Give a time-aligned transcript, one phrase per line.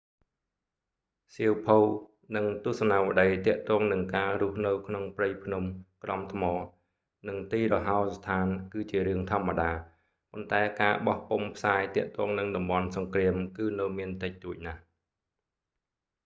[1.35, 1.77] សៀវភៅ
[2.35, 5.63] និង ទស្សនាវដ្តីទាក់ទងនឹងការរស់នៅក្នុងព្រៃភ្នំ
[6.03, 6.43] ក្រំថ្ម
[7.27, 9.71] និងទីរហោស្ថានគឺជារឿងធម្មតា
[10.31, 14.81] ប៉ុន្តែការបោះពុម្ពផ្សាយទាក់ទងនឹងតំបន់សង្គ្រាមគឺនៅមានតិចតួចណាស់